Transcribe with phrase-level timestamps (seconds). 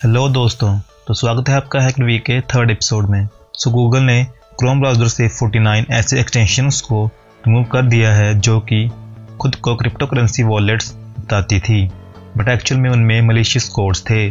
[0.00, 0.68] Hello दोस्तों
[1.06, 4.24] तो स्वागत है आपका हैक वी के थर्ड एपिसोड में। सो गूगल ने
[4.58, 7.04] क्रोम ब्राउज़र से 49 ऐसे एक्सटेंशंस को
[7.44, 8.88] रिमूव कर दिया है जो कि
[9.40, 11.82] खुद को क्रिप्टो करेंसी वॉलेट्स बताती थी।
[12.36, 14.30] बट एक्चुअल में उनमें मलिशियस कोड्स थे,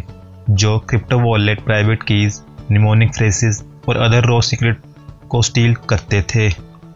[0.50, 2.42] जो crypto wallet private keys
[2.72, 4.82] mnemonic phrases और अदर रॉ सीक्रेट
[5.30, 6.50] को स्टील करते थे।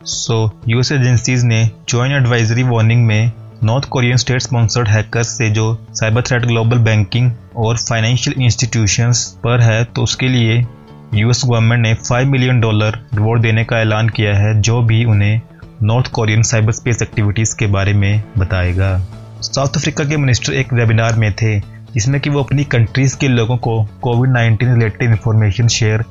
[0.06, 3.32] सो यूएस एजेंसीज ने जॉइंट एडवाइजरी वार्निंग में
[3.64, 9.62] North Korean state sponsored hackers से जो साइबर थ्रेट ग्लोबल बैंकिंग और फाइनेंशियल इंस्टीट्यूशंस पर
[9.62, 10.66] है तो उसके लिए
[11.14, 15.42] यूएस गवर्नमेंट ने 5 मिलियन डॉलर रिवॉर्ड देने का ऐलान किया है, जो भी उन्हें
[15.84, 18.98] North Korean cyber space activities के बारे में बताएगा।
[19.42, 21.60] साउथ अफ्रीका के मिनिस्टर एक वेबिनार में थे,
[21.94, 26.02] जिसमें कि वो अपनी कंट्रीज़ के लोगों को कोविड 19 रिलेटेड इंफॉर्मेशन शेयर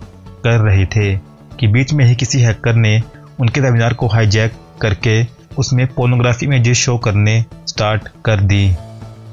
[0.44, 1.16] कर रहे थे,
[1.60, 3.02] कि बीच में ही किसी हैकर ने
[3.40, 4.52] उनके वेबिनार को हाईजैक
[4.82, 8.74] करके उसमें पोर्नोग्राफी इमेजेस शो करने स्टार्ट कर दी।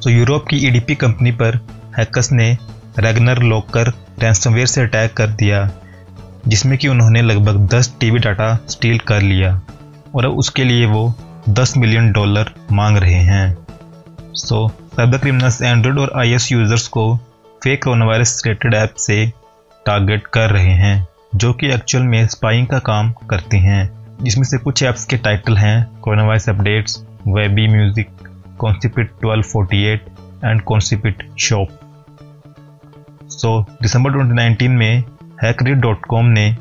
[0.03, 1.59] तो यूरोप की ईडीपी कंपनी पर
[1.97, 2.57] हैकर्स ने
[2.99, 5.69] रेगनर लॉकर रैंसमवेयर से अटैक कर दिया,
[6.47, 9.61] जिसमें कि उन्होंने लगभग 10 टीवी डाटा स्टील कर लिया
[10.15, 11.13] और अब उसके लिए वो
[11.49, 13.57] 10 मिलियन डॉलर मांग रहे हैं।
[14.33, 17.15] सो साइबर क्रिमिनल्स एंड्रॉयड और आईएस यूज़र्स को
[17.63, 19.25] fake corona virus related app से
[19.85, 24.57] टारगेट कर रहे हैं, जो कि एक्चुअल में स्पाइंग का काम करते हैं। जिसमें से
[24.57, 28.09] कुछ ऐप्स के टाइटल हैं कोरोना वायरस अपडेट्स वेबी म्यूज़िक
[28.57, 29.99] कॉन्सिपिट 1248
[30.45, 31.67] एंड कॉन्सिपिट शॉप
[33.29, 35.03] सो दिसंबर 2019 में
[35.43, 36.57] हैकरेट डॉट कॉम ने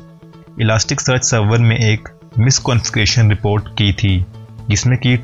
[0.61, 4.25] इलास्टिक सर्च सर्वर में एक मिसकॉन्फ़िगरेशन रिपोर्ट की थी,
[4.69, 5.17] जिसमें कि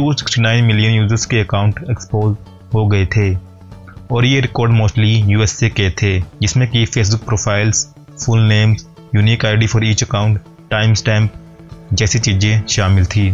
[0.00, 2.36] 269 मिलियन यूज़र्स के अकाउंट एक्सपोज
[2.74, 3.34] हो गए थे।
[4.10, 7.94] और ये रिकॉर्ड मोस्टली यूएसए के थे, जिसमें कि Facebook profiles
[8.26, 11.32] full names unique ID for each account time stamp
[11.92, 13.30] जैसी चीज़ें शामिल थी।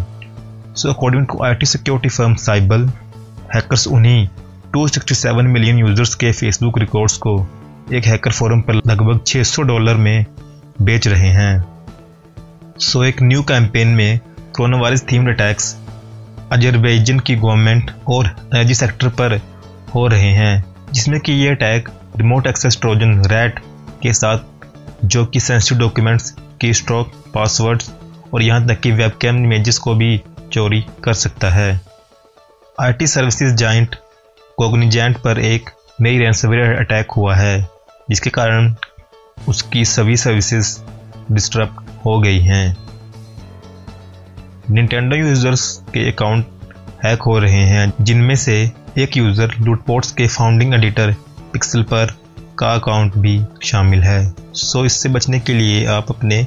[0.76, 2.88] So according to I T security firm Cyble
[3.54, 4.26] hackers उन्हीं
[4.76, 7.34] 267 मिलियन यूज़र्स के फेसबुक रिकॉर्ड्स को
[7.92, 10.26] एक हैकर फोरम पर लगभग 600 डॉलर में
[10.82, 11.64] बेच रहे हैं।
[12.80, 14.20] सो एक न्यू कैंपेन में
[14.56, 15.76] corona virus themed attacks
[16.52, 19.40] Azerbaijan की गवर्नमेंट और एनर्जी सेक्टर पर
[19.94, 23.58] हो रहे हैं, जिसमें कि ये attack remote access Trojan RAT
[24.02, 24.38] के साथ,
[25.04, 27.90] जो कि सेंसिटिव डॉक्यूमेंट्स की स्ट्रोक पासवर्ड्स
[28.34, 30.20] और यहाँ तक कि वेबकैम इमेजेस को भी
[30.52, 31.80] चोरी कर सकता है।
[32.80, 33.94] आईटी सर्विसेज़ जाइंट
[34.58, 37.68] कोगनीजेंट पर एक नई रैंसमवेयर अटैक हुआ है,
[38.10, 38.74] जिसके कारण
[39.48, 40.78] उसकी सभी सर्विसेज़
[41.32, 42.76] डिस्टर्ब हो गई हैं।
[44.70, 46.46] निंटेंडो यूज़र्स के अकाउंट
[47.04, 48.58] हैक हो रहे हैं, जिनमें से
[48.98, 51.14] एक यूज़र लूटपोर्ट्स के फाउंडिंग एडिटर
[51.52, 52.14] पिक्सल पर
[52.58, 56.46] का अकाउंट भी शामिल है। सो इससे बचने के लिए आप अपने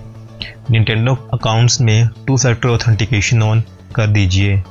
[0.72, 3.64] निंटेंडो अकाउंट्स में टू फैक्टर ऑथेंटिकेशन ऑन
[3.96, 4.64] कर दीजिए।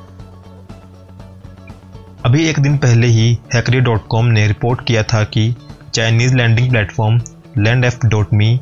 [2.24, 5.54] अभी एक दिन पहले ही हैकरी डॉट कॉम ने रिपोर्ट किया था कि
[5.94, 7.20] Chinese lending platform
[7.84, 8.60] Lendf dot me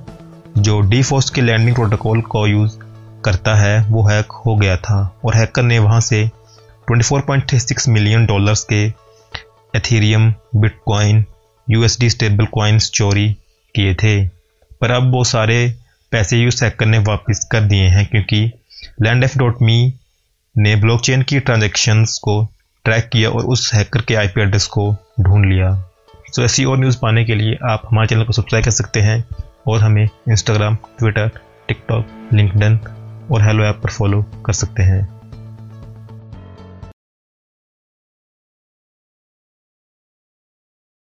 [0.59, 2.79] जो डी फोस्ट के लैंडिंग प्रोटोकॉल को यूज़
[3.25, 6.31] करता है, वो हैक हो गया था और हैकर ने वहाँ से
[6.93, 8.85] 24.36 मिलियन डॉलर्स के
[9.77, 11.25] Ethereum bitcoin
[11.71, 13.37] USD stable coins चोरी
[13.75, 14.27] किए थे।
[14.81, 15.75] पर अब वो सारे
[16.15, 18.51] पैसे यूज़ हैकर ने वापस कर दिए हैं क्योंकि
[19.03, 19.95] लैंड एफ़ डॉट मी
[20.59, 22.49] ने ब्लॉकचेन की ट्रांजेक्शन्स को
[22.85, 26.79] ट्रैक किया और उस हैकर के आईपी एड्रेस को ढूंढ लिया। सो so, ऐसी और
[26.79, 29.25] न्यूज़ पाने के लिए आप हमारे चैनल को सब्सक्राइब कर सकते हैं
[29.67, 31.31] और हमें इंस्टाग्राम ट्विटर
[31.69, 32.79] टिकटॉक लिंकडन
[33.31, 35.24] और हेलो ऐप पर फॉलो कर सकते हैं।